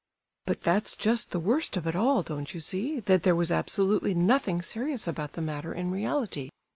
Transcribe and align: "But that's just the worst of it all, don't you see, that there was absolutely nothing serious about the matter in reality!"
"But 0.47 0.61
that's 0.61 0.95
just 0.95 1.29
the 1.29 1.39
worst 1.39 1.77
of 1.77 1.85
it 1.85 1.95
all, 1.95 2.23
don't 2.23 2.55
you 2.55 2.59
see, 2.59 2.99
that 3.01 3.21
there 3.21 3.35
was 3.35 3.51
absolutely 3.51 4.15
nothing 4.15 4.63
serious 4.63 5.07
about 5.07 5.33
the 5.33 5.43
matter 5.43 5.75
in 5.75 5.91
reality!" 5.91 6.49